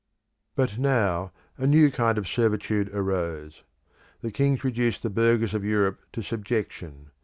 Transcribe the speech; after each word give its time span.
But 0.55 0.79
now 0.79 1.31
a 1.59 1.67
new 1.67 1.91
kind 1.91 2.17
of 2.17 2.27
servitude 2.27 2.89
arose. 2.91 3.61
The 4.21 4.31
kings 4.31 4.63
reduced 4.63 5.03
the 5.03 5.11
burghers 5.11 5.53
of 5.53 5.63
Europe 5.63 5.99
to 6.13 6.23
subjection. 6.23 7.11